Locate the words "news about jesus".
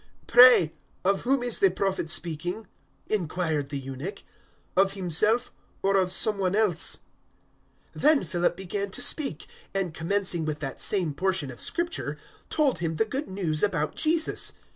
13.29-14.53